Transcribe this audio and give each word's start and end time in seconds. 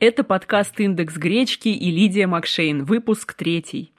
Это 0.00 0.24
подкаст 0.24 0.80
«Индекс 0.80 1.18
гречки» 1.18 1.68
и 1.68 1.90
Лидия 1.90 2.26
Макшейн, 2.26 2.84
выпуск 2.84 3.34
третий. 3.34 3.92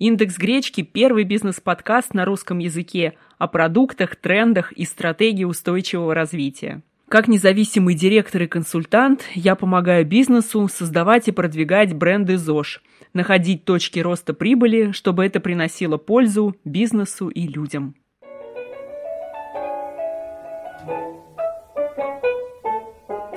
«Индекс 0.00 0.36
гречки»– 0.36 0.82
первый 0.82 1.22
бизнес-подкаст 1.22 2.12
на 2.12 2.24
русском 2.24 2.58
языке 2.58 3.12
о 3.38 3.46
продуктах, 3.46 4.16
трендах 4.16 4.72
и 4.72 4.84
стратегии 4.84 5.44
устойчивого 5.44 6.12
развития. 6.12 6.82
Как 7.08 7.28
независимый 7.28 7.94
директор 7.94 8.42
и 8.42 8.48
консультант, 8.48 9.26
я 9.36 9.54
помогаю 9.54 10.04
бизнесу 10.04 10.66
создавать 10.66 11.28
и 11.28 11.30
продвигать 11.30 11.94
бренды 11.94 12.36
ЗОЖ, 12.36 12.82
находить 13.12 13.64
точки 13.64 14.00
роста 14.00 14.34
прибыли, 14.34 14.90
чтобы 14.90 15.24
это 15.24 15.38
приносило 15.38 15.98
пользу 15.98 16.56
бизнесу 16.64 17.28
и 17.28 17.46
людям. 17.46 17.94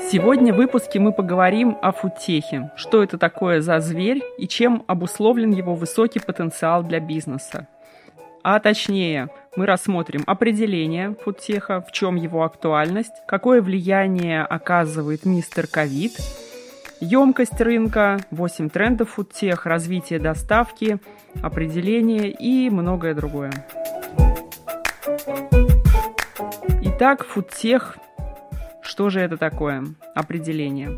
Сегодня 0.10 0.54
в 0.54 0.56
выпуске 0.56 1.02
мы 1.02 1.12
поговорим 1.12 1.78
о 1.82 1.92
фудтехе. 1.92 2.72
Что 2.78 3.04
это 3.04 3.18
такое 3.18 3.60
за 3.60 3.82
зверь 3.82 4.24
и 4.38 4.48
чем 4.48 4.86
обусловлен 4.88 5.52
его 5.52 5.76
высокий 5.76 6.22
потенциал 6.22 6.82
для 6.82 7.02
бизнеса. 7.02 7.68
А 8.42 8.62
точнее, 8.62 9.28
мы 9.58 9.66
рассмотрим 9.66 10.24
определение 10.26 11.14
фудтеха, 11.26 11.82
в 11.82 11.92
чем 11.92 12.16
его 12.16 12.46
актуальность, 12.46 13.12
какое 13.28 13.62
влияние 13.62 14.44
оказывает 14.44 15.26
мистер 15.26 15.68
ковид, 15.68 16.14
емкость 17.02 17.60
рынка, 17.60 18.20
8 18.32 18.70
трендов 18.70 19.10
фудтех, 19.10 19.66
развитие 19.66 20.20
доставки, 20.20 21.00
определение 21.44 22.32
и 22.32 22.70
многое 22.70 23.14
другое. 23.14 23.52
Итак, 26.82 27.26
фудтех 27.26 27.98
что 28.88 29.10
же 29.10 29.20
это 29.20 29.36
такое? 29.36 29.84
Определение. 30.16 30.98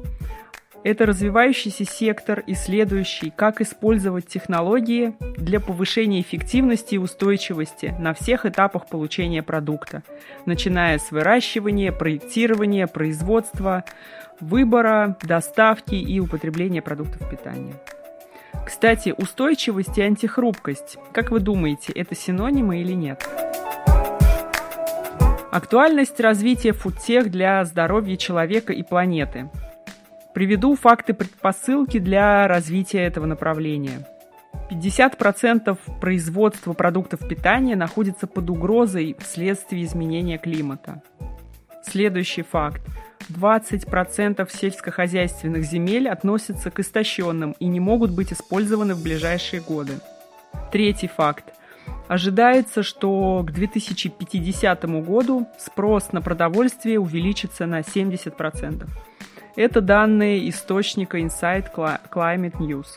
Это 0.83 1.07
развивающийся 1.07 1.83
сектор, 1.83 2.43
исследующий, 2.45 3.33
как 3.35 3.59
использовать 3.61 4.27
технологии 4.27 5.15
для 5.37 5.59
повышения 5.59 6.21
эффективности 6.21 6.95
и 6.95 6.99
устойчивости 6.99 7.93
на 7.99 8.13
всех 8.13 8.45
этапах 8.45 8.87
получения 8.87 9.41
продукта, 9.41 10.03
начиная 10.45 10.99
с 10.99 11.11
выращивания, 11.11 11.91
проектирования, 11.91 12.85
производства, 12.85 13.83
выбора, 14.39 15.17
доставки 15.23 15.95
и 15.95 16.19
употребления 16.19 16.83
продуктов 16.83 17.27
питания. 17.27 17.73
Кстати, 18.65 19.13
устойчивость 19.17 19.97
и 19.97 20.01
антихрупкость, 20.03 20.97
как 21.11 21.31
вы 21.31 21.39
думаете, 21.39 21.91
это 21.91 22.15
синонимы 22.15 22.81
или 22.81 22.93
нет? 22.93 23.27
Актуальность 25.51 26.19
развития 26.19 26.73
фудтех 26.73 27.31
для 27.31 27.65
здоровья 27.65 28.17
человека 28.17 28.71
и 28.71 28.83
планеты. 28.83 29.49
Приведу 30.35 30.75
факты 30.75 31.15
предпосылки 31.15 31.97
для 31.97 32.47
развития 32.47 32.99
этого 32.99 33.25
направления. 33.25 34.07
50% 34.69 35.75
производства 35.99 36.73
продуктов 36.73 37.27
питания 37.27 37.75
находится 37.75 38.27
под 38.27 38.47
угрозой 38.51 39.15
вследствие 39.19 39.85
изменения 39.85 40.37
климата. 40.37 41.01
Следующий 41.83 42.43
факт. 42.43 42.81
20% 43.29 44.47
сельскохозяйственных 44.51 45.63
земель 45.63 46.09
относятся 46.09 46.69
к 46.69 46.79
истощенным 46.79 47.55
и 47.59 47.65
не 47.65 47.79
могут 47.79 48.11
быть 48.11 48.31
использованы 48.31 48.93
в 48.93 49.01
ближайшие 49.01 49.63
годы. 49.63 49.93
Третий 50.71 51.07
факт. 51.07 51.55
Ожидается, 52.09 52.81
что 52.81 53.43
к 53.45 53.51
2050 53.51 54.83
году 55.05 55.47
спрос 55.59 56.11
на 56.11 56.23
продовольствие 56.23 56.99
увеличится 56.99 57.67
на 57.67 57.81
70%. 57.81 58.87
Это 59.55 59.79
данные 59.79 60.49
источника 60.49 61.19
Insight 61.19 61.67
Climate 61.75 62.57
News. 62.57 62.87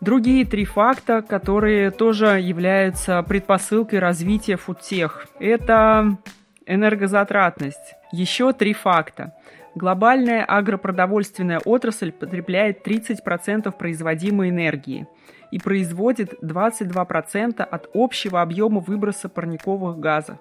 Другие 0.00 0.46
три 0.46 0.64
факта, 0.64 1.20
которые 1.20 1.90
тоже 1.90 2.40
являются 2.40 3.22
предпосылкой 3.22 3.98
развития 3.98 4.56
фудтех, 4.56 5.26
это 5.38 6.16
энергозатратность. 6.64 7.96
Еще 8.12 8.54
три 8.54 8.72
факта. 8.72 9.34
Глобальная 9.74 10.42
агропродовольственная 10.42 11.60
отрасль 11.66 12.12
потребляет 12.12 12.86
30% 12.86 13.70
производимой 13.76 14.48
энергии– 14.48 15.06
и 15.50 15.58
производит 15.58 16.34
22% 16.42 17.62
от 17.62 17.90
общего 17.94 18.42
объема 18.42 18.80
выброса 18.80 19.28
парниковых 19.28 19.98
газов. 19.98 20.38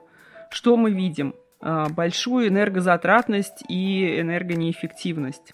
Что 0.50 0.78
мы 0.78 0.92
видим? 0.92 1.36
А, 1.60 1.90
большую 1.90 2.50
энергозатратность 2.50 3.64
и 3.68 4.20
энергонеэффективность. 4.20 5.54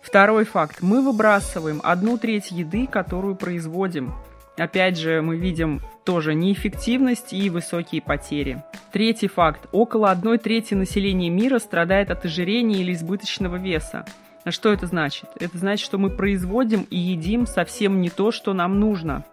Второй 0.00 0.44
факт. 0.44 0.78
Мы 0.80 1.00
выбрасываем 1.00 1.80
одну 1.84 2.18
треть 2.18 2.50
еды, 2.50 2.86
которую 2.86 3.36
производим. 3.36 4.12
Опять 4.58 4.98
же, 4.98 5.22
мы 5.22 5.36
видим 5.36 5.80
тоже 6.04 6.34
неэффективность 6.34 7.32
и 7.32 7.48
высокие 7.48 8.02
потери. 8.02 8.62
Третий 8.92 9.28
факт. 9.28 9.68
Около 9.72 10.10
одной 10.10 10.38
трети 10.38 10.74
населения 10.74 11.30
мира 11.30 11.58
страдает 11.58 12.10
от 12.10 12.24
ожирения 12.24 12.80
или 12.80 12.92
избыточного 12.92 13.56
веса. 13.56 14.04
А 14.44 14.50
что 14.50 14.72
это 14.72 14.86
значит? 14.86 15.30
Это 15.38 15.56
значит, 15.56 15.84
что 15.84 15.98
мы 15.98 16.10
производим 16.10 16.86
и 16.90 16.96
едим 16.96 17.46
совсем 17.46 18.00
не 18.00 18.10
то, 18.10 18.32
что 18.32 18.52
нам 18.54 18.80
нужно. 18.80 19.24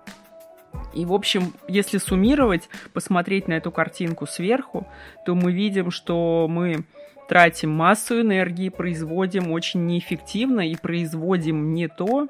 И, 0.94 1.06
в 1.06 1.14
общем, 1.14 1.54
если 1.68 1.98
суммировать, 1.98 2.70
посмотреть 2.94 3.48
на 3.48 3.54
эту 3.54 3.72
картинку 3.72 4.28
сверху, 4.28 4.88
то 5.26 5.34
мы 5.34 5.52
видим, 5.52 5.90
что 5.90 6.48
мы 6.48 6.86
тратим 7.28 7.72
массу 7.72 8.22
энергии, 8.22 8.70
производим 8.70 9.52
очень 9.52 9.86
неэффективно 9.86 10.68
и 10.68 10.76
производим 10.76 11.74
не 11.74 11.88
то, 11.88 12.28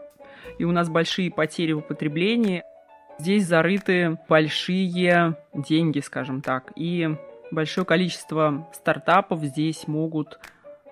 и 0.57 0.63
у 0.63 0.71
нас 0.71 0.89
большие 0.89 1.31
потери 1.31 1.73
в 1.73 1.79
употреблении. 1.79 2.63
Здесь 3.17 3.45
зарыты 3.45 4.17
большие 4.29 5.35
деньги, 5.53 5.99
скажем 5.99 6.41
так, 6.41 6.71
и 6.75 7.09
большое 7.51 7.85
количество 7.85 8.69
стартапов 8.73 9.41
здесь 9.43 9.87
могут 9.87 10.39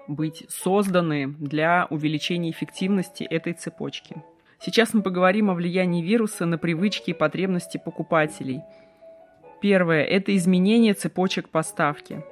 быть 0.08 0.46
созданы 0.50 1.28
для 1.28 1.88
увеличения 1.90 2.52
эффективности 2.52 3.24
этой 3.24 3.54
цепочки. 3.54 4.16
Сейчас 4.60 4.94
мы 4.94 5.02
поговорим 5.02 5.50
о 5.50 5.54
влиянии 5.54 6.02
вируса 6.02 6.46
на 6.46 6.58
привычки 6.58 7.12
и 7.12 7.14
потребности 7.14 7.78
покупателей. 7.78 8.62
Первое– 9.62 10.04
это 10.06 10.36
изменение 10.36 10.94
цепочек 10.94 11.50
поставки. 11.50 12.24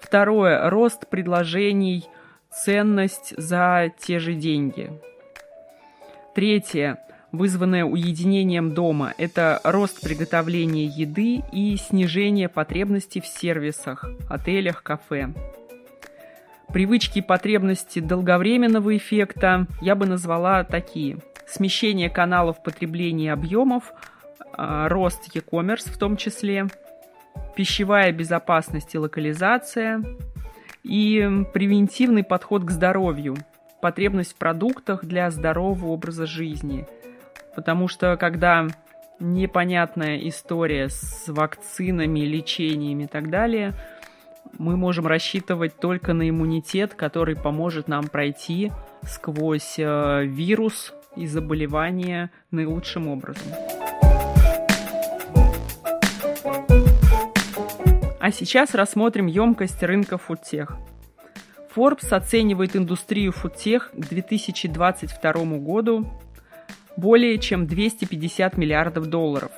Второе– 0.00 0.70
рост 0.70 1.08
предложений, 1.08 2.06
ценность 2.50 3.34
за 3.36 3.92
те 3.98 4.18
же 4.18 4.34
деньги. 4.34 4.90
Третье– 6.34 6.98
вызванное 7.32 7.84
уединением 7.84 8.74
дома– 8.74 9.14
это 9.18 9.60
рост 9.64 10.02
приготовления 10.02 10.84
еды 10.84 11.42
и 11.52 11.76
снижение 11.76 12.48
потребностей 12.48 13.20
в 13.20 13.26
сервисах, 13.26 14.04
отелях, 14.28 14.82
кафе 14.82 15.32
привычки 16.72 17.18
и 17.18 17.22
потребности 17.22 17.98
долговременного 17.98 18.96
эффекта 18.96 19.66
я 19.80 19.94
бы 19.94 20.06
назвала 20.06 20.64
такие. 20.64 21.18
Смещение 21.46 22.08
каналов 22.08 22.62
потребления 22.62 23.32
объемов, 23.32 23.92
а, 24.54 24.88
рост 24.88 25.34
e-commerce 25.34 25.90
в 25.90 25.98
том 25.98 26.16
числе, 26.16 26.66
пищевая 27.56 28.12
безопасность 28.12 28.94
и 28.94 28.98
локализация 28.98 30.02
и 30.82 31.44
превентивный 31.52 32.24
подход 32.24 32.64
к 32.64 32.70
здоровью, 32.70 33.36
потребность 33.80 34.32
в 34.32 34.36
продуктах 34.36 35.04
для 35.04 35.30
здорового 35.30 35.88
образа 35.88 36.26
жизни. 36.26 36.86
Потому 37.54 37.88
что 37.88 38.16
когда 38.16 38.66
непонятная 39.20 40.16
история 40.28 40.88
с 40.88 41.24
вакцинами, 41.28 42.20
лечениями 42.20 43.04
и 43.04 43.08
так 43.08 43.30
далее– 43.30 43.72
мы 44.58 44.76
можем 44.76 45.06
рассчитывать 45.06 45.76
только 45.78 46.12
на 46.12 46.28
иммунитет, 46.28 46.94
который 46.94 47.36
поможет 47.36 47.88
нам 47.88 48.08
пройти 48.08 48.70
сквозь 49.02 49.78
э, 49.78 50.24
вирус 50.24 50.92
и 51.16 51.26
заболевания 51.26 52.30
наилучшим 52.50 53.08
образом. 53.08 53.48
А 58.20 58.30
сейчас 58.30 58.74
рассмотрим 58.74 59.26
емкость 59.26 59.82
рынка 59.82 60.16
фудтех. 60.16 60.76
Forbes 61.74 62.12
оценивает 62.14 62.76
индустрию 62.76 63.32
фудтех 63.32 63.90
к 63.92 64.08
2022 64.08 65.32
году 65.58 66.06
более 66.96 67.38
чем 67.38 67.66
250 67.66 68.56
миллиардов 68.56 69.06
долларов. 69.06 69.50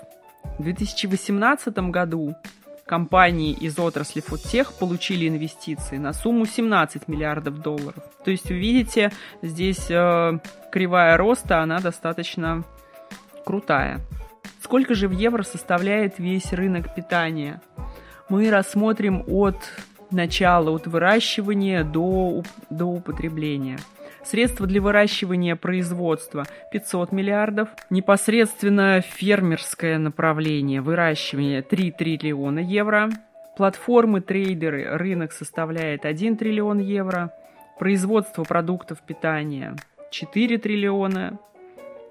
В 0.59 0.63
2018 0.63 1.77
году 1.91 2.37
компании 2.87 3.53
из 3.53 3.79
отрасли 3.79 4.21
фудтех 4.21 4.75
получили 4.75 5.29
инвестиции 5.29 5.97
на 5.97 6.13
сумму 6.13 6.47
17 6.47 7.09
миллиардов 7.09 7.61
долларов. 7.61 8.03
То 8.25 8.31
есть, 8.31 8.51
увидите, 8.51 9.11
здесь 9.43 9.91
э, 9.91 10.39
кривая 10.71 11.17
роста, 11.17 11.61
она 11.61 11.79
достаточно 11.79 12.65
крутая. 13.45 14.01
Сколько 14.63 14.95
же 14.95 15.09
в 15.09 15.13
евро 15.13 15.43
составляет 15.43 16.19
весь 16.19 16.53
рынок 16.53 16.95
питания? 16.95 17.61
Мы 18.29 18.51
рассмотрим 18.51 19.23
от 19.27 19.57
начала, 20.11 20.71
от 20.71 20.87
выращивания 20.87 21.85
до, 21.85 22.43
до 22.71 22.87
употребления. 22.87 23.79
Средства 24.25 24.67
для 24.67 24.81
выращивания 24.81 25.55
производства 25.55 26.45
500 26.73 27.13
миллиардов. 27.13 27.69
Непосредственно 27.91 29.03
фермерское 29.03 29.99
направление 29.99 30.81
выращивания 30.81 31.61
3 31.61 31.91
триллиона 31.93 32.61
евро. 32.61 33.11
Платформы, 33.57 34.21
трейдеры, 34.23 34.97
рынок 34.97 35.33
составляет 35.33 36.07
1 36.07 36.39
триллион 36.39 36.79
евро. 36.79 37.33
Производство 37.79 38.45
продуктов 38.45 39.03
питания 39.03 39.77
4 40.11 40.59
триллиона. 40.59 41.39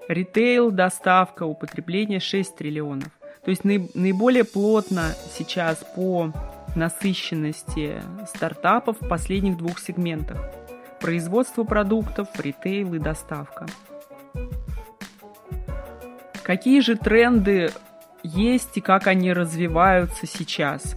Ритейл, 0.08 0.70
доставка, 0.70 1.44
употребление 1.44 2.20
6 2.20 2.56
триллионов. 2.56 3.08
То 3.44 3.50
есть 3.50 3.64
наиболее 3.64 4.44
плотно 4.44 5.14
сейчас 5.36 5.84
по 5.96 6.32
насыщенности 6.76 8.02
стартапов 8.26 9.00
в 9.00 9.08
последних 9.08 9.56
двух 9.56 9.78
сегментах. 9.78 10.38
Производство 11.04 11.64
продуктов, 11.64 12.28
ритейл 12.38 12.94
и 12.94 12.98
доставка. 12.98 13.66
Какие 16.42 16.80
же 16.80 16.96
тренды 16.96 17.68
есть 18.22 18.78
и 18.78 18.80
как 18.80 19.06
они 19.06 19.34
развиваются 19.34 20.26
сейчас? 20.26 20.96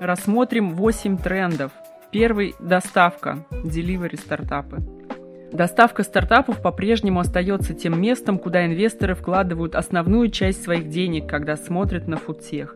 Рассмотрим 0.00 0.74
8 0.74 1.18
трендов. 1.18 1.70
Первый– 2.10 2.56
доставка, 2.58 3.46
delivery 3.52 4.18
стартапы. 4.18 4.78
Доставка 5.52 6.02
стартапов 6.02 6.60
по-прежнему 6.60 7.20
остается 7.20 7.74
тем 7.74 8.02
местом, 8.02 8.40
куда 8.40 8.66
инвесторы 8.66 9.14
вкладывают 9.14 9.76
основную 9.76 10.32
часть 10.32 10.64
своих 10.64 10.88
денег, 10.88 11.28
когда 11.28 11.56
смотрят 11.56 12.08
на 12.08 12.16
фудтех. 12.16 12.74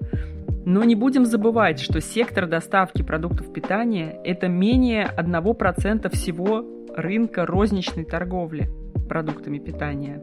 Но 0.68 0.84
не 0.84 0.94
будем 0.94 1.24
забывать, 1.24 1.80
что 1.80 2.02
сектор 2.02 2.46
доставки 2.46 3.00
продуктов 3.00 3.50
питания– 3.54 4.20
это 4.24 4.48
менее 4.48 5.08
1% 5.16 6.14
всего 6.14 6.62
рынка 6.94 7.46
розничной 7.46 8.04
торговли 8.04 8.68
продуктами 9.08 9.58
питания. 9.58 10.22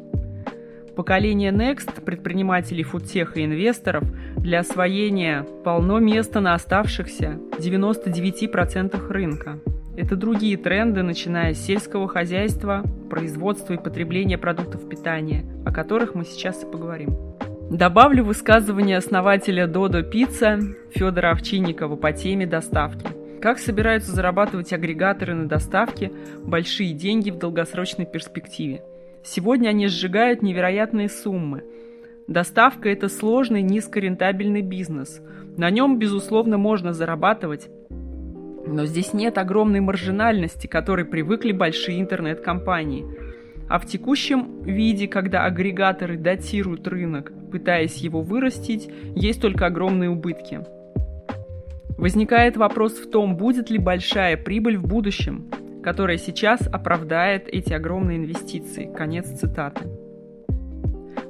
Поколение 0.95 1.51
Next, 1.51 2.00
предпринимателей 2.00 2.83
фудтеха 2.83 3.39
и 3.39 3.45
инвесторов, 3.45 4.03
для 4.38 4.59
освоения 4.59 5.47
полно 5.63 5.97
места 5.97 6.42
на 6.42 6.53
оставшихся 6.53 7.39
99% 7.57 9.07
рынка– 9.09 9.57
это 9.97 10.15
другие 10.15 10.57
тренды, 10.57 11.01
начиная 11.03 11.53
с 11.53 11.65
сельского 11.65 12.07
хозяйства, 12.07 12.83
производства 13.09 13.74
и 13.74 13.81
потребления 13.81 14.38
продуктов 14.38 14.88
питания, 14.89 15.44
о 15.65 15.71
которых 15.71 16.13
мы 16.15 16.25
сейчас 16.25 16.63
и 16.63 16.65
поговорим. 16.65 17.34
Добавлю 17.75 18.24
высказывание 18.24 18.95
основателя 18.95 19.68
Додо 19.68 20.01
Пицца 20.01 20.60
Федора 20.92 21.31
Овчинникова 21.31 21.98
по 21.98 22.13
теме 22.13 22.48
доставки. 22.48 23.06
Как 23.42 23.60
собираются 23.60 24.13
зарабатывать 24.13 24.72
агрегаторы 24.72 25.33
на 25.33 25.50
доставке 25.50 26.10
большие 26.42 26.94
деньги 26.94 27.31
в 27.31 27.38
долгосрочной 27.38 28.06
перспективе? 28.06 28.81
Сегодня 29.25 29.68
они 29.68 29.88
сжигают 29.88 30.42
невероятные 30.42 31.10
суммы. 31.10 31.66
Доставка– 32.30 32.88
это 32.92 33.10
сложный, 33.10 33.62
низкорентабельный 33.62 34.62
бизнес. 34.62 35.21
На 35.57 35.69
нем, 35.69 36.00
безусловно, 36.00 36.57
можно 36.57 36.94
зарабатывать, 36.94 37.68
но 37.89 38.86
здесь 38.86 39.12
нет 39.13 39.38
огромной 39.38 39.81
маржинальности, 39.81 40.68
к 40.68 40.71
которой 40.71 41.04
привыкли 41.04 41.51
большие 41.51 42.00
интернет-компании. 42.00 43.06
А 43.68 43.80
в 43.80 43.86
текущем 43.86 44.62
виде, 44.62 45.10
когда 45.10 45.44
агрегаторы 45.44 46.18
датируют 46.18 46.88
рынок, 46.88 47.33
пытаясь 47.56 47.96
его 48.00 48.22
вырастить, 48.22 48.90
есть 49.16 49.40
только 49.40 49.68
огромные 49.68 50.10
убытки. 50.10 50.60
Возникает 51.98 52.57
вопрос 52.57 52.98
в 52.98 53.10
том, 53.10 53.38
будет 53.38 53.69
ли 53.69 53.78
большая 53.78 54.36
прибыль 54.36 54.75
в 54.75 54.86
будущем, 54.86 55.50
которая 55.81 56.18
сейчас 56.18 56.68
оправдает 56.68 57.48
эти 57.48 57.72
огромные 57.72 58.18
инвестиции. 58.18 58.92
Конец 58.94 59.28
цитаты. 59.40 59.84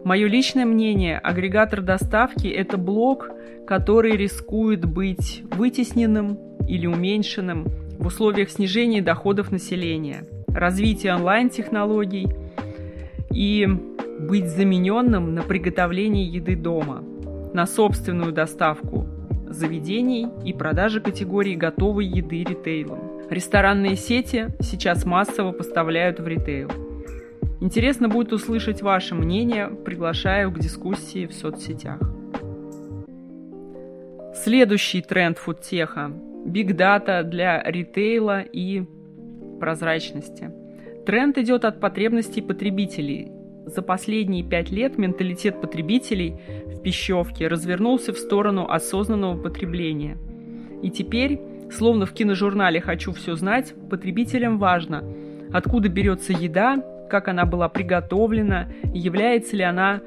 Мое 0.04 0.26
личное 0.28 0.66
мнение, 0.66 1.20
агрегатор 1.20 1.84
доставки– 1.84 2.48
это 2.64 2.78
блок, 2.78 3.30
который 3.68 4.18
рискует 4.18 4.84
быть 4.84 5.44
вытесненным 5.52 6.40
или 6.68 6.88
уменьшенным 6.88 7.68
в 8.00 8.08
условиях 8.08 8.50
снижения 8.50 9.04
доходов 9.04 9.52
населения, 9.52 10.26
развития 10.48 11.14
онлайн-технологий 11.14 12.30
и 13.30 13.68
быть 14.28 14.48
замененным 14.48 15.34
на 15.34 15.44
приготовление 15.44 16.26
еды 16.26 16.56
дома, 16.56 17.04
на 17.54 17.66
собственную 17.66 18.32
доставку 18.32 19.08
заведений 19.48 20.28
и 20.44 20.54
продажи 20.54 21.00
категории 21.00 21.56
готовой 21.56 22.06
еды 22.06 22.44
ритейлом. 22.44 23.30
Ресторанные 23.30 23.96
сети 23.96 24.48
сейчас 24.60 25.06
массово 25.06 25.52
поставляют 25.52 26.20
в 26.20 26.28
ритейл. 26.28 26.70
Интересно 27.62 28.10
будет 28.10 28.34
услышать 28.34 28.82
ваше 28.82 29.16
мнение, 29.16 29.68
приглашаю 29.68 30.52
к 30.52 30.60
дискуссии 30.60 31.26
в 31.26 31.34
соцсетях. 31.34 32.00
Следующий 34.36 35.02
тренд 35.02 35.38
фудтеха 35.38 36.12
биг 36.46 36.76
дата 36.76 37.24
для 37.24 37.64
ритейла 37.64 38.42
и 38.42 38.84
прозрачности. 39.60 40.52
Тренд 41.06 41.38
идет 41.38 41.66
от 41.66 41.80
потребностей 41.80 42.42
потребителей. 42.42 43.32
За 43.66 43.82
последние 43.82 44.44
пять 44.44 44.70
лет 44.70 44.98
менталитет 44.98 45.60
потребителей 45.60 46.36
в 46.68 46.82
пищевке 46.82 47.48
развернулся 47.48 48.14
в 48.14 48.18
сторону 48.18 48.68
осознанного 48.70 49.42
потребления. 49.42 50.18
И 50.84 50.92
теперь, 50.92 51.42
словно 51.72 52.06
в 52.06 52.14
киножурнале 52.14 52.80
«Хочу 52.80 53.12
все 53.12 53.36
знать», 53.36 53.74
потребителям 53.90 54.60
важно, 54.60 55.04
откуда 55.52 55.90
берется 55.90 56.32
еда, 56.32 56.84
как 57.10 57.28
она 57.28 57.46
была 57.46 57.68
приготовлена, 57.68 58.70
является 58.94 59.56
ли 59.56 59.64
она, 59.64 60.02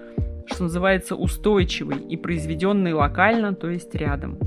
что 0.47 0.65
называется, 0.65 1.17
устойчивой 1.17 1.99
и 1.99 2.17
произведенной 2.17 2.93
локально, 2.93 3.55
то 3.55 3.69
есть 3.69 3.95
рядом. 3.95 4.39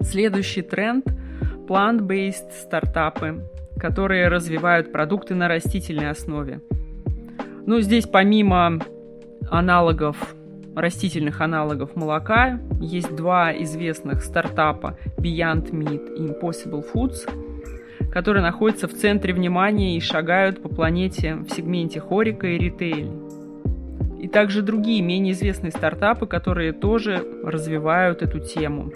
Следующий 0.00 0.62
тренд– 0.62 1.06
plant-based 1.68 2.52
стартапы, 2.62 3.44
которые 3.78 4.28
развивают 4.28 4.92
продукты 4.92 5.34
на 5.34 5.48
растительной 5.48 6.10
основе. 6.10 6.60
Ну, 7.66 7.80
здесь 7.80 8.06
помимо 8.06 8.78
аналогов, 9.50 10.36
растительных 10.76 11.40
аналогов 11.40 11.96
молока, 11.96 12.60
есть 12.80 13.12
два 13.16 13.52
известных 13.52 14.22
стартапа 14.22 14.96
Beyond 15.18 15.72
Meat 15.72 16.14
и 16.14 16.28
Impossible 16.28 16.84
Foods, 16.94 17.28
которые 18.12 18.44
находятся 18.44 18.86
в 18.86 18.92
центре 18.92 19.34
внимания 19.34 19.96
и 19.96 20.00
шагают 20.00 20.62
по 20.62 20.68
планете 20.68 21.34
в 21.34 21.50
сегменте 21.50 21.98
хорика 21.98 22.46
и 22.46 22.56
ритейль. 22.56 23.10
И 24.20 24.28
также 24.28 24.62
другие 24.62 25.02
менее 25.02 25.32
известные 25.32 25.72
стартапы, 25.72 26.28
которые 26.28 26.72
тоже 26.72 27.20
развивают 27.42 28.22
эту 28.22 28.38
тему. 28.38 28.92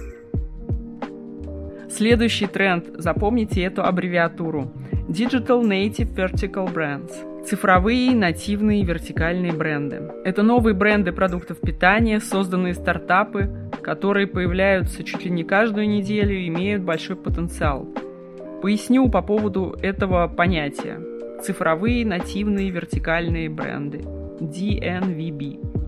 Следующий 1.90 2.46
тренд, 2.46 2.86
запомните 2.94 3.64
эту 3.64 3.82
аббревиатуру. 3.82 4.70
Digital 5.09 5.62
Native 5.62 6.14
Vertical 6.14 6.73
Brands. 6.73 7.45
Цифровые 7.45 8.14
нативные 8.14 8.85
вертикальные 8.85 9.52
бренды. 9.52 10.02
Это 10.25 10.42
новые 10.42 10.75
бренды 10.75 11.12
продуктов 11.12 11.61
питания, 11.61 12.21
созданные 12.21 12.75
стартапы, 12.75 13.50
которые 13.83 14.26
появляются 14.26 15.02
чуть 15.02 15.25
ли 15.25 15.30
не 15.30 15.42
каждую 15.45 15.88
неделю 15.88 16.37
и 16.37 16.49
имеют 16.49 16.83
большой 16.83 17.16
потенциал. 17.16 17.88
Поясню 18.62 19.09
по 19.09 19.23
поводу 19.23 19.76
этого 19.83 20.28
понятия. 20.28 21.00
Цифровые 21.42 22.04
нативные 22.04 22.71
вертикальные 22.71 23.49
бренды. 23.49 23.99
DNVB. 24.40 25.80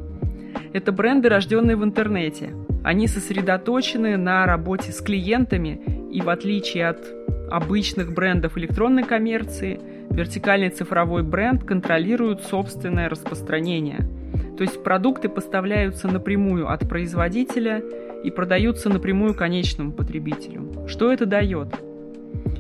Это 0.72 0.90
бренды, 0.90 1.28
рожденные 1.28 1.76
в 1.76 1.84
интернете, 1.84 2.54
они 2.82 3.06
сосредоточены 3.06 4.16
на 4.16 4.46
работе 4.46 4.90
с 4.90 5.00
клиентами 5.00 5.80
и 6.10 6.20
в 6.20 6.28
отличие 6.28 6.88
от 6.88 7.21
обычных 7.56 8.12
брендов 8.12 8.56
электронной 8.58 9.04
коммерции, 9.04 9.80
вертикальный 10.10 10.70
цифровой 10.70 11.22
бренд 11.22 11.64
контролирует 11.64 12.42
собственное 12.42 13.08
распространение. 13.08 14.08
То 14.56 14.62
есть 14.62 14.82
продукты 14.82 15.28
поставляются 15.28 16.08
напрямую 16.08 16.70
от 16.70 16.88
производителя 16.88 17.82
и 18.24 18.30
продаются 18.30 18.88
напрямую 18.88 19.34
конечному 19.34 19.92
потребителю. 19.92 20.86
Что 20.86 21.12
это 21.12 21.26
дает? 21.26 21.68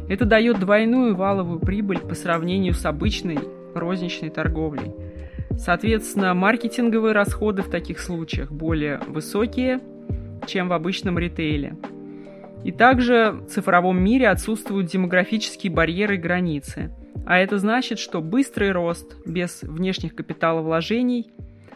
Это 0.08 0.24
дает 0.24 0.58
двойную 0.58 1.14
валовую 1.14 1.60
прибыль 1.60 2.00
по 2.00 2.14
сравнению 2.14 2.74
с 2.74 2.84
обычной 2.84 3.38
розничной 3.74 4.30
торговлей. 4.30 4.92
Соответственно, 5.56 6.34
маркетинговые 6.34 7.12
расходы 7.12 7.62
в 7.62 7.70
таких 7.70 8.00
случаях 8.00 8.50
более 8.50 9.00
высокие– 9.08 9.80
чем 10.46 10.68
в 10.68 10.72
обычном 10.72 11.18
ритейле. 11.18 11.76
И 12.64 12.72
также 12.72 13.32
в 13.32 13.46
цифровом 13.46 14.02
мире 14.02 14.28
отсутствуют 14.28 14.86
демографические 14.86 15.72
барьеры 15.72 16.14
и 16.14 16.18
границы. 16.18 16.90
А 17.26 17.38
это 17.38 17.58
значит, 17.58 17.98
что 17.98 18.20
быстрый 18.20 18.72
рост 18.72 19.16
без 19.26 19.62
внешних 19.62 20.14
капиталовложений, 20.14 21.30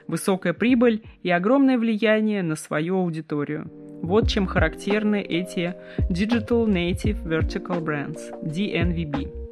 высокая 0.08 0.52
прибыль 0.52 1.02
и 1.22 1.30
огромное 1.30 1.78
влияние 1.78 2.42
на 2.42 2.56
свою 2.56 2.98
аудиторию. 2.98 3.70
Вот 4.02 4.28
чем 4.28 4.46
характерны 4.46 5.20
эти 5.22 5.74
Digital 6.10 6.66
Native 6.66 7.24
Vertical 7.24 7.82
Brands, 7.82 8.20
DNVB. 8.42 9.46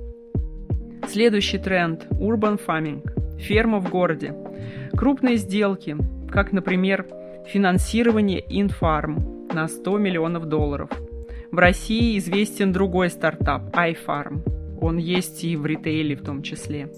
Следующий 1.08 1.58
тренд– 1.58 2.06
urban 2.10 2.60
farming– 2.64 3.02
ферма 3.38 3.78
в 3.78 3.90
городе. 3.90 4.34
Крупные 4.96 5.36
сделки, 5.36 5.96
как, 6.30 6.52
например, 6.52 7.06
финансирование 7.46 8.40
InFarm 8.40 9.52
на 9.52 9.68
100 9.68 9.98
миллионов 9.98 10.46
долларов. 10.46 10.90
В 11.54 11.58
России 11.58 12.18
известен 12.18 12.73
другой 12.73 13.11
стартап– 13.11 13.62
iFarm. 13.76 14.40
Он 14.80 14.96
есть 14.96 15.44
и 15.44 15.54
в 15.54 15.64
ритейле 15.64 16.16
в 16.16 16.23
том 16.25 16.42
числе. 16.42 16.90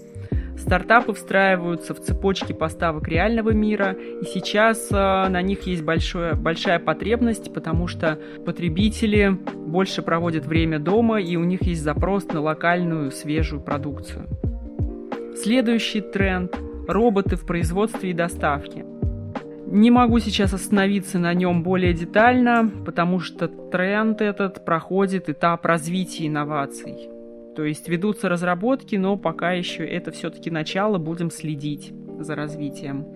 Стартапы 0.57 1.13
встраиваются 1.13 1.93
в 1.93 2.01
цепочки 2.01 2.53
поставок 2.53 3.07
реального 3.07 3.51
мира, 3.51 3.95
и 4.19 4.25
сейчас 4.25 4.87
э, 4.89 4.95
на 4.95 5.43
них 5.43 5.67
есть 5.67 5.83
большое, 5.83 6.33
большая 6.33 6.79
потребность, 6.79 7.53
потому 7.53 7.85
что 7.85 8.17
потребители 8.47 9.37
больше 9.67 10.01
проводят 10.01 10.47
время 10.47 10.79
дома, 10.79 11.21
и 11.21 11.35
у 11.35 11.43
них 11.43 11.61
есть 11.61 11.83
запрос 11.83 12.25
на 12.25 12.41
локальную 12.41 13.11
свежую 13.11 13.61
продукцию. 13.61 14.25
Следующий 15.35 16.01
тренд– 16.01 16.57
роботы 16.87 17.35
в 17.35 17.45
производстве 17.45 18.09
и 18.09 18.13
доставке. 18.13 18.85
Не 19.69 19.91
могу 19.91 20.19
сейчас 20.19 20.53
остановиться 20.53 21.19
на 21.19 21.33
нем 21.33 21.61
более 21.61 21.93
детально, 21.93 22.71
потому 22.85 23.19
что 23.19 23.49
тренд 23.49 24.21
этот 24.21 24.63
проходит 24.63 25.27
этап 25.27 25.65
развития 25.65 26.27
инноваций. 26.27 27.09
То 27.53 27.65
есть 27.65 27.89
ведутся 27.89 28.29
разработки, 28.29 28.95
но 28.95 29.17
пока 29.17 29.51
еще 29.51 29.85
это 29.85 30.11
все-таки 30.11 30.49
начало, 30.49 30.99
будем 30.99 31.29
следить 31.29 31.91
за 32.17 32.35
развитием. 32.35 33.07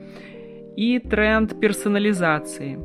И 0.76 1.00
тренд 1.00 1.58
персонализации. 1.58 2.78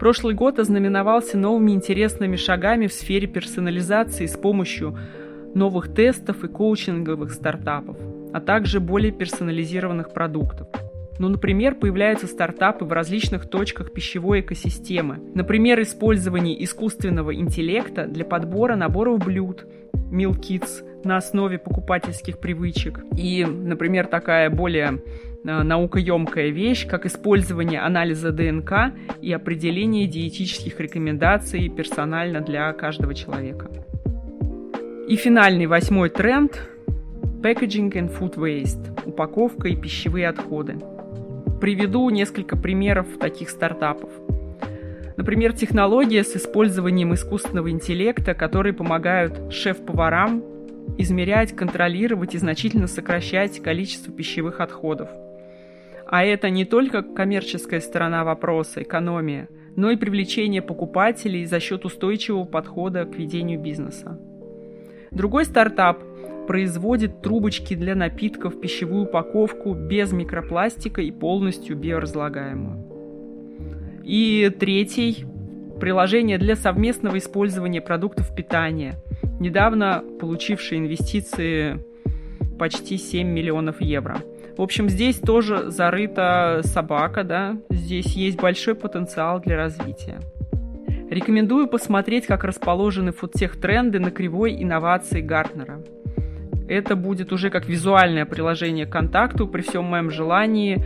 Прошлый 0.00 0.34
год 0.34 0.58
ознаменовался 0.58 1.38
новыми 1.38 1.70
интересными 1.70 2.34
шагами 2.34 2.88
в 2.88 2.92
сфере 2.92 3.28
персонализации 3.28 4.26
с 4.26 4.36
помощью 4.36 4.98
новых 5.54 5.94
тестов 5.94 6.42
и 6.42 6.48
коучинговых 6.48 7.32
стартапов, 7.32 7.96
а 8.32 8.40
также 8.40 8.80
более 8.80 9.12
персонализированных 9.12 10.12
продуктов. 10.12 10.66
Ну, 11.18 11.28
например, 11.28 11.74
появляются 11.74 12.26
стартапы 12.26 12.84
в 12.84 12.92
различных 12.92 13.48
точках 13.48 13.92
пищевой 13.92 14.40
экосистемы. 14.40 15.20
Например, 15.34 15.80
использование 15.82 16.62
искусственного 16.64 17.34
интеллекта 17.34 18.06
для 18.06 18.24
подбора 18.24 18.76
наборов 18.76 19.18
блюд– 19.24 19.66
Meal 20.12 20.38
Kits 20.38 20.84
на 21.04 21.16
основе 21.16 21.58
покупательских 21.58 22.38
привычек. 22.38 23.00
И, 23.16 23.44
например, 23.44 24.06
такая 24.06 24.50
более 24.50 25.02
э, 25.44 25.62
наукоемкая 25.62 26.50
вещь, 26.50 26.86
как 26.86 27.06
использование 27.06 27.80
анализа 27.80 28.30
ДНК 28.30 28.92
и 29.22 29.32
определение 29.32 30.06
диетических 30.06 30.78
рекомендаций 30.78 31.68
персонально 31.70 32.40
для 32.42 32.72
каждого 32.74 33.14
человека. 33.14 33.70
И 35.08 35.16
финальный 35.16 35.66
восьмой 35.66 36.10
тренд– 36.10 36.68
packaging 37.42 37.90
and 37.92 38.16
food 38.16 38.36
waste– 38.36 38.90
упаковка 39.06 39.68
и 39.68 39.76
пищевые 39.76 40.28
отходы. 40.28 40.76
Приведу 41.62 42.10
несколько 42.10 42.56
примеров 42.56 43.06
таких 43.18 43.48
стартапов– 43.48 44.10
Например, 45.16 45.52
технология 45.52 46.24
с 46.24 46.34
использованием 46.34 47.14
искусственного 47.14 47.70
интеллекта, 47.70 48.34
которые 48.34 48.72
помогают 48.72 49.52
шеф-поварам 49.52 50.42
измерять, 50.98 51.54
контролировать 51.54 52.34
и 52.34 52.38
значительно 52.38 52.88
сокращать 52.88 53.62
количество 53.62 54.12
пищевых 54.12 54.60
отходов. 54.60 55.10
А 56.06 56.24
это 56.24 56.50
не 56.50 56.64
только 56.64 57.02
коммерческая 57.02 57.80
сторона 57.80 58.24
вопроса, 58.24 58.82
экономия, 58.82 59.48
но 59.76 59.90
и 59.90 59.96
привлечение 59.96 60.62
покупателей 60.62 61.44
за 61.44 61.60
счет 61.60 61.84
устойчивого 61.84 62.44
подхода 62.44 63.04
к 63.04 63.16
ведению 63.16 63.60
бизнеса. 63.60 64.18
Другой 65.14 65.44
стартап 65.44 66.02
производит 66.46 67.22
трубочки 67.22 67.74
для 67.74 67.94
напитков, 67.94 68.60
пищевую 68.60 69.04
упаковку 69.04 69.74
без 69.74 70.12
микропластика 70.12 71.00
и 71.00 71.10
полностью 71.10 71.76
биоразлагаемую. 71.76 74.02
И 74.04 74.50
третий– 74.58 75.24
приложение 75.80 76.38
для 76.38 76.56
совместного 76.56 77.18
использования 77.18 77.80
продуктов 77.80 78.34
питания, 78.34 78.94
недавно 79.38 80.02
получившее 80.20 80.80
инвестиции 80.80 81.84
почти 82.58 82.96
7 82.96 83.26
миллионов 83.26 83.80
евро. 83.80 84.18
В 84.56 84.62
общем, 84.62 84.88
здесь 84.88 85.18
тоже 85.18 85.70
зарыта 85.70 86.60
собака, 86.64 87.24
да, 87.24 87.56
здесь 87.70 88.14
есть 88.14 88.40
большой 88.40 88.74
потенциал 88.74 89.40
для 89.40 89.56
развития. 89.56 90.20
Рекомендую 91.12 91.68
посмотреть, 91.68 92.24
как 92.24 92.42
расположены 92.42 93.12
фудтех-тренды 93.12 94.00
на 94.00 94.10
кривой 94.10 94.56
инновации 94.62 95.20
Гартнера. 95.20 95.84
Это 96.70 96.96
будет 96.96 97.34
уже 97.34 97.50
как 97.50 97.68
визуальное 97.68 98.24
приложение 98.24 98.86
к 98.86 98.92
контакту 98.92 99.46
при 99.46 99.60
всем 99.60 99.84
моем 99.84 100.10
желании 100.10 100.82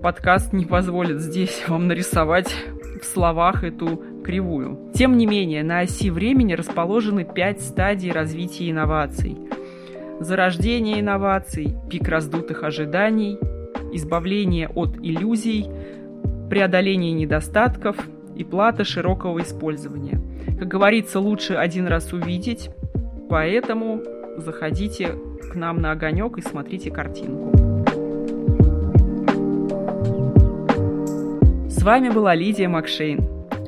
подкаст 0.00 0.52
не 0.52 0.66
позволит 0.66 1.20
здесь 1.20 1.64
вам 1.66 1.88
нарисовать 1.88 2.54
в 3.02 3.04
словах 3.04 3.64
эту 3.64 4.00
кривую. 4.24 4.92
Тем 4.94 5.18
не 5.18 5.26
менее, 5.26 5.64
на 5.64 5.80
оси 5.80 6.10
времени 6.10 6.52
расположены 6.52 7.24
пять 7.24 7.60
стадий 7.60 8.12
развития 8.12 8.70
инноваций. 8.70 9.36
Зарождение 10.20 11.00
инноваций, 11.00 11.74
пик 11.90 12.06
раздутых 12.06 12.62
ожиданий, 12.62 13.36
избавление 13.92 14.68
от 14.68 14.96
иллюзий, 14.98 15.66
преодоление 16.48 17.10
недостатков 17.10 17.96
и 18.36 18.44
плата 18.44 18.84
широкого 18.84 19.40
использования. 19.40 20.20
Как 20.58 20.68
говорится, 20.68 21.20
лучше 21.20 21.54
один 21.54 21.86
раз 21.86 22.12
увидеть, 22.12 22.70
поэтому 23.28 24.02
заходите 24.36 25.14
к 25.50 25.54
нам 25.54 25.80
на 25.80 25.92
огонек 25.92 26.38
и 26.38 26.42
смотрите 26.42 26.90
картинку. 26.90 27.66
вами 31.86 32.08
была 32.08 32.34
Лидия 32.34 32.66
Макшейн. 32.66 33.20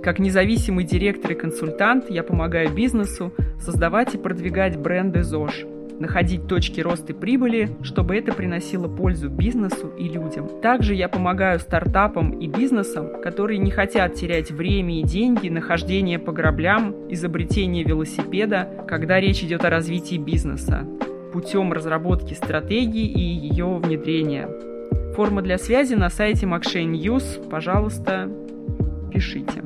Как 0.02 0.18
независимый 0.18 0.82
директор 0.84 1.30
и 1.30 1.34
консультант 1.36 2.10
я 2.10 2.24
помогаю 2.24 2.74
бизнесу 2.74 3.32
создавать 3.60 4.12
и 4.16 4.18
продвигать 4.18 4.76
бренды 4.76 5.22
ЗОЖ, 5.22 5.64
находить 6.00 6.46
точки 6.46 6.80
роста 6.80 7.14
прибыли, 7.14 7.70
чтобы 7.82 8.16
это 8.16 8.32
приносило 8.32 8.88
пользу 8.88 9.28
бизнесу 9.28 9.88
и 9.98 10.08
людям. 10.08 10.48
Также 10.62 10.94
я 10.94 11.08
помогаю 11.08 11.58
стартапам 11.58 12.32
и 12.32 12.46
бизнесам, 12.46 13.20
которые 13.22 13.58
не 13.58 13.70
хотят 13.70 14.14
терять 14.14 14.50
время 14.50 15.00
и 15.00 15.02
деньги 15.02 15.48
на 15.48 15.60
хождение 15.60 16.18
по 16.18 16.32
граблям, 16.32 16.94
изобретение 17.08 17.84
велосипеда, 17.84 18.84
когда 18.86 19.20
речь 19.20 19.42
идет 19.42 19.64
о 19.64 19.70
развитии 19.70 20.16
бизнеса, 20.16 20.86
путем 21.32 21.72
разработки 21.72 22.34
стратегии 22.34 23.06
и 23.06 23.20
ее 23.20 23.78
внедрения. 23.78 24.48
Форма 25.14 25.42
для 25.42 25.58
связи 25.58 25.94
на 25.94 26.10
сайте 26.10 26.46
Макшей 26.46 26.84
News. 26.84 27.48
Пожалуйста, 27.48 28.30
пишите. 29.12 29.64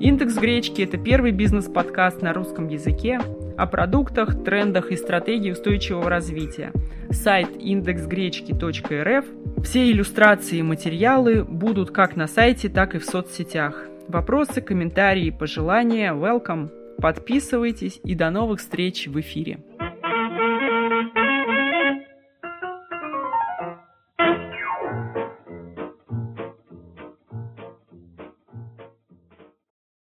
Индекс 0.00 0.34
гречки– 0.34 0.82
это 0.82 0.98
первый 0.98 1.30
бизнес-подкаст 1.30 2.20
на 2.20 2.32
русском 2.32 2.68
языке 2.68 3.20
о 3.56 3.66
продуктах, 3.66 4.44
трендах 4.44 4.90
и 4.90 4.96
стратегии 4.96 5.52
устойчивого 5.52 6.08
развития. 6.10 6.72
Сайт 7.10 7.48
индексгречки.рф. 7.58 9.24
Все 9.64 9.90
иллюстрации 9.90 10.58
и 10.58 10.62
материалы 10.62 11.44
будут 11.44 11.90
как 11.90 12.16
на 12.16 12.26
сайте, 12.26 12.68
так 12.68 12.94
и 12.94 12.98
в 12.98 13.04
соцсетях. 13.04 13.86
Вопросы, 14.08 14.60
комментарии, 14.60 15.30
пожелания– 15.30 16.12
welcome. 16.14 16.70
Подписывайтесь 17.00 18.00
и 18.04 18.14
до 18.14 18.30
новых 18.30 18.60
встреч 18.60 19.06
в 19.08 19.20
эфире. 19.20 19.58